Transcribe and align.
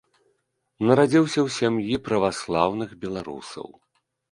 Нарадзіўся 0.89 1.39
ў 1.43 1.49
сям'і 1.57 2.01
праваслаўных 2.09 2.99
беларусаў. 3.07 3.67